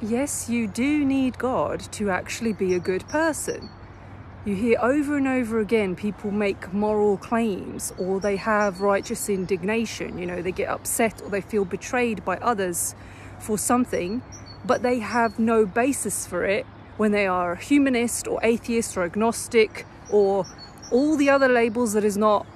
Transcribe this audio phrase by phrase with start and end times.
[0.00, 3.70] yes, you do need God to actually be a good person.
[4.44, 10.18] You hear over and over again people make moral claims or they have righteous indignation.
[10.18, 12.94] You know, they get upset or they feel betrayed by others
[13.40, 14.22] for something,
[14.64, 16.64] but they have no basis for it
[16.96, 20.46] when they are humanist or atheist or agnostic or
[20.90, 22.46] all the other labels that is not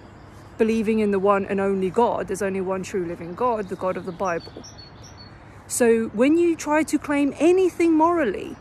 [0.58, 2.28] believing in the one and only God.
[2.28, 4.52] There's only one true living God, the God of the Bible.
[5.72, 8.56] So when you try to claim anything morally,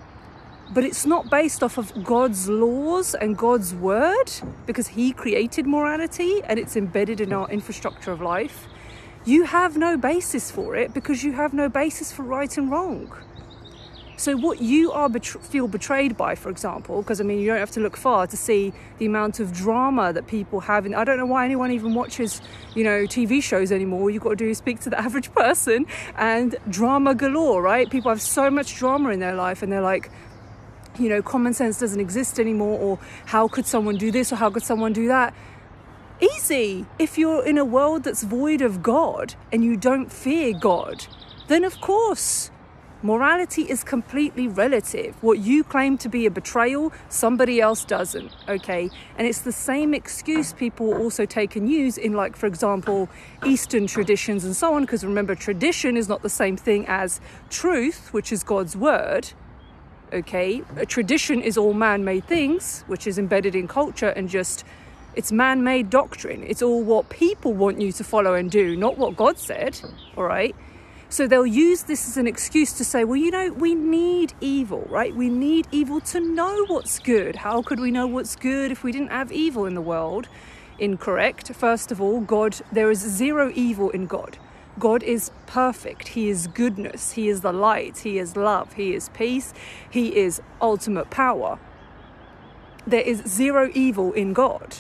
[0.74, 4.32] but it's not based off of God's laws and God's word,
[4.66, 8.66] because He created morality and it's embedded in our infrastructure of life,
[9.26, 13.12] you have no basis for it because you have no basis for right and wrong.
[14.22, 17.58] So, what you are bet- feel betrayed by, for example, because I mean, you don't
[17.58, 20.86] have to look far to see the amount of drama that people have.
[20.86, 22.40] And I don't know why anyone even watches,
[22.76, 24.12] you know, TV shows anymore.
[24.12, 27.90] You've got to do is speak to the average person and drama galore, right?
[27.90, 30.12] People have so much drama in their life, and they're like,
[31.00, 34.52] you know, common sense doesn't exist anymore, or how could someone do this, or how
[34.52, 35.34] could someone do that?
[36.36, 36.86] Easy.
[37.00, 41.08] If you're in a world that's void of God and you don't fear God,
[41.48, 42.52] then of course
[43.04, 45.16] Morality is completely relative.
[45.24, 48.92] What you claim to be a betrayal, somebody else doesn't, okay?
[49.18, 53.10] And it's the same excuse people also take and use in, like, for example,
[53.44, 58.14] Eastern traditions and so on, because remember, tradition is not the same thing as truth,
[58.14, 59.30] which is God's word,
[60.14, 60.62] okay?
[60.78, 64.64] A tradition is all man made things, which is embedded in culture and just
[65.16, 66.44] it's man made doctrine.
[66.44, 69.82] It's all what people want you to follow and do, not what God said,
[70.16, 70.56] all right?
[71.12, 74.88] So they'll use this as an excuse to say, well, you know, we need evil,
[74.90, 75.14] right?
[75.14, 77.36] We need evil to know what's good.
[77.36, 80.30] How could we know what's good if we didn't have evil in the world?
[80.80, 81.54] Incorrect.
[81.54, 84.38] First of all, God, there is zero evil in God.
[84.80, 86.08] God is perfect.
[86.08, 87.12] He is goodness.
[87.12, 87.98] He is the light.
[87.98, 88.72] He is love.
[88.76, 89.54] He is peace.
[89.90, 91.60] He is ultimate power.
[92.88, 94.78] There is zero evil in God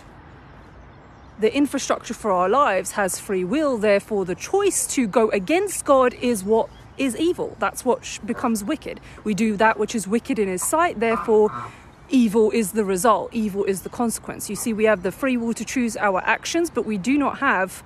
[1.42, 6.14] the infrastructure for our lives has free will, therefore, the choice to go against God
[6.14, 7.58] is what is evil.
[7.60, 9.00] That's what becomes wicked.
[9.24, 11.52] We do that which is wicked in His sight, therefore,
[12.10, 14.50] evil is the result, evil is the consequence.
[14.50, 17.40] You see, we have the free will to choose our actions, but we do not
[17.40, 17.84] have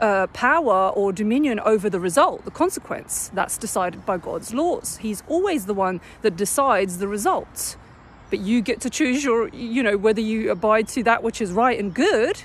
[0.00, 3.30] uh, power or dominion over the result, the consequence.
[3.32, 4.98] That's decided by God's laws.
[4.98, 7.76] He's always the one that decides the results.
[8.28, 11.52] But you get to choose your, you know, whether you abide to that which is
[11.52, 12.42] right and good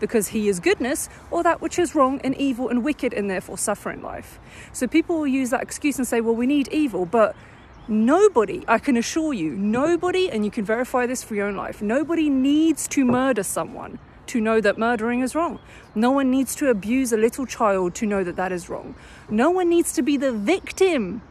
[0.00, 3.58] because he is goodness, or that which is wrong and evil and wicked and therefore
[3.58, 4.38] suffer in life.
[4.72, 7.34] So people will use that excuse and say, well, we need evil, but
[7.88, 11.82] nobody, I can assure you, nobody, and you can verify this for your own life,
[11.82, 15.58] nobody needs to murder someone to know that murdering is wrong.
[15.94, 18.94] No one needs to abuse a little child to know that that is wrong.
[19.28, 21.22] No one needs to be the victim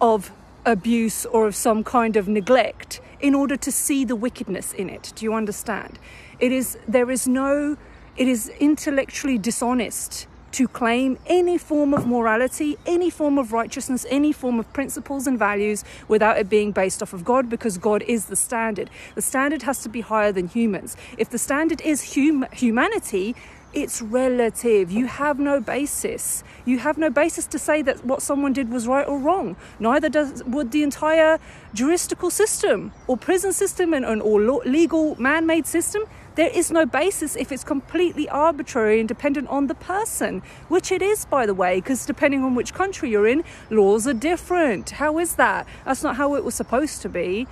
[0.00, 0.32] of
[0.68, 5.12] abuse or of some kind of neglect in order to see the wickedness in it.
[5.16, 5.98] Do you understand?
[6.38, 7.76] It is there is no
[8.16, 14.32] it is intellectually dishonest to claim any form of morality, any form of righteousness, any
[14.32, 18.26] form of principles and values without it being based off of God because God is
[18.26, 18.90] the standard.
[19.14, 20.96] The standard has to be higher than humans.
[21.16, 23.36] If the standard is hum- humanity,
[23.72, 24.90] it's relative.
[24.90, 26.42] You have no basis.
[26.64, 29.56] You have no basis to say that what someone did was right or wrong.
[29.78, 31.38] Neither does would the entire
[31.74, 36.04] juristical system or prison system and, and or legal man-made system.
[36.34, 41.02] There is no basis if it's completely arbitrary and dependent on the person, which it
[41.02, 44.90] is, by the way, because depending on which country you're in, laws are different.
[44.90, 45.66] How is that?
[45.84, 47.48] That's not how it was supposed to be.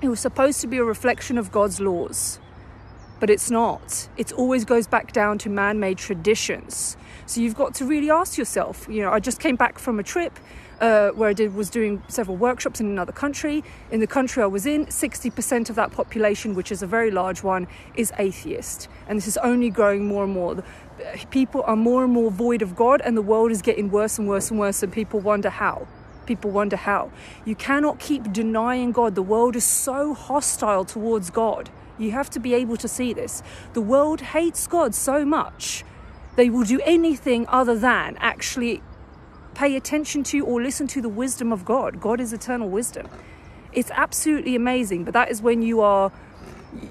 [0.00, 2.40] It was supposed to be a reflection of God's laws
[3.20, 4.08] but it's not.
[4.16, 6.96] It always goes back down to man made traditions.
[7.26, 8.86] So you've got to really ask yourself.
[8.88, 10.38] You know, I just came back from a trip
[10.80, 13.64] uh, where I did was doing several workshops in another country.
[13.90, 17.42] In the country I was in, 60% of that population, which is a very large
[17.42, 20.62] one, is atheist, and this is only growing more and more.
[21.30, 24.28] People are more and more void of God, and the world is getting worse and
[24.28, 25.86] worse and worse, and people wonder how.
[26.26, 27.10] People wonder how.
[27.44, 29.14] You cannot keep denying God.
[29.14, 31.70] The world is so hostile towards God.
[31.98, 33.42] You have to be able to see this.
[33.72, 35.84] The world hates God so much,
[36.36, 38.82] they will do anything other than actually
[39.54, 41.98] pay attention to or listen to the wisdom of God.
[42.00, 43.08] God is eternal wisdom.
[43.72, 46.12] It's absolutely amazing, but that is when you are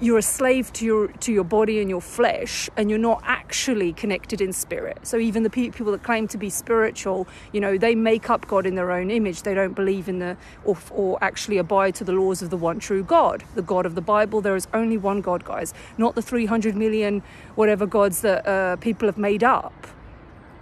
[0.00, 3.92] you're a slave to your to your body and your flesh and you're not actually
[3.92, 7.94] connected in spirit so even the people that claim to be spiritual you know they
[7.94, 11.58] make up god in their own image they don't believe in the or, or actually
[11.58, 14.56] abide to the laws of the one true god the god of the bible there
[14.56, 17.22] is only one god guys not the 300 million
[17.54, 19.86] whatever gods that uh, people have made up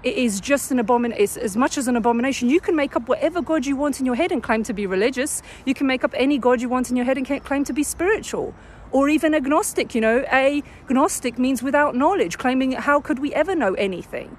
[0.05, 1.23] it is just an abomination.
[1.23, 2.51] It's as much as an abomination.
[2.51, 4.87] You can make up whatever God you want in your head and claim to be
[4.87, 5.41] religious.
[5.65, 7.83] You can make up any God you want in your head and claim to be
[7.83, 8.55] spiritual.
[8.95, 13.75] Or even agnostic, you know, agnostic means without knowledge, claiming how could we ever know
[13.75, 14.37] anything?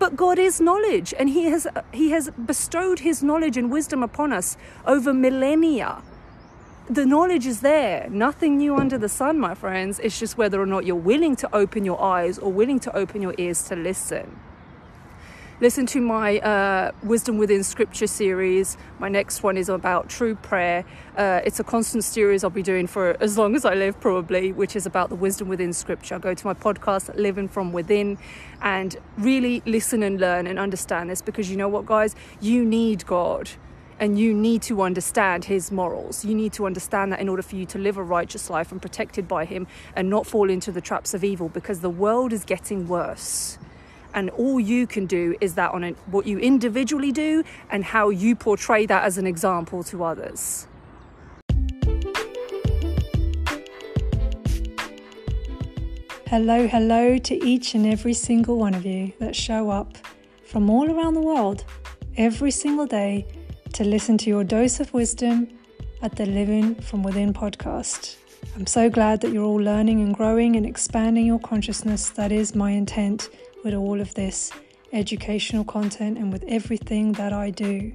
[0.00, 4.32] But God is knowledge, and He has He has bestowed His knowledge and wisdom upon
[4.32, 6.02] us over millennia.
[6.90, 10.00] The knowledge is there, nothing new under the sun, my friends.
[10.00, 13.22] It's just whether or not you're willing to open your eyes or willing to open
[13.22, 14.40] your ears to listen
[15.62, 18.76] listen to my uh, Wisdom Within Scripture series.
[18.98, 20.84] My next one is about true prayer.
[21.16, 24.50] Uh, it's a constant series I'll be doing for as long as I live, probably,
[24.50, 26.16] which is about the wisdom within Scripture.
[26.16, 28.18] I Go to my podcast, Living From Within,
[28.60, 32.16] and really listen and learn and understand this because you know what, guys?
[32.40, 33.48] You need God
[34.00, 36.24] and you need to understand his morals.
[36.24, 38.82] You need to understand that in order for you to live a righteous life and
[38.82, 42.44] protected by him and not fall into the traps of evil because the world is
[42.44, 43.58] getting worse
[44.14, 48.10] and all you can do is that on a, what you individually do and how
[48.10, 50.66] you portray that as an example to others.
[56.26, 59.98] Hello, hello to each and every single one of you that show up
[60.46, 61.64] from all around the world
[62.16, 63.26] every single day
[63.74, 65.48] to listen to your dose of wisdom
[66.00, 68.16] at the Living from Within podcast.
[68.56, 72.10] I'm so glad that you're all learning and growing and expanding your consciousness.
[72.10, 73.28] That is my intent
[73.64, 74.52] with all of this
[74.92, 77.92] educational content and with everything that I do.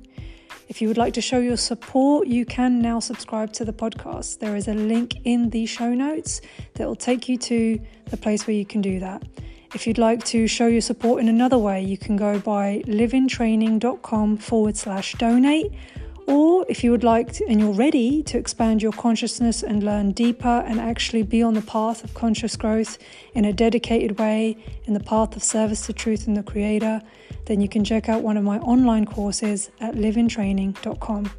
[0.68, 4.40] If you would like to show your support, you can now subscribe to the podcast.
[4.40, 6.42] There is a link in the show notes
[6.74, 7.80] that will take you to
[8.10, 9.24] the place where you can do that.
[9.74, 14.38] If you'd like to show your support in another way, you can go by livingtraining.com
[14.38, 15.72] forward slash donate
[16.28, 20.12] or if you would like to, and you're ready to expand your consciousness and learn
[20.12, 22.98] deeper and actually be on the path of conscious growth
[23.34, 27.02] in a dedicated way, in the path of service to truth and the Creator,
[27.46, 31.32] then you can check out one of my online courses at livingtraining.com.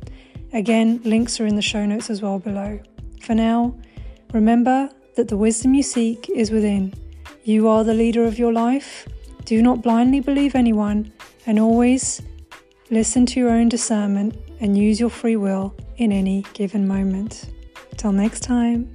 [0.54, 2.80] Again, links are in the show notes as well below.
[3.20, 3.76] For now,
[4.32, 6.94] remember that the wisdom you seek is within.
[7.44, 9.06] You are the leader of your life.
[9.44, 11.12] Do not blindly believe anyone
[11.44, 12.22] and always
[12.90, 17.46] listen to your own discernment and use your free will in any given moment.
[17.96, 18.92] Till next time.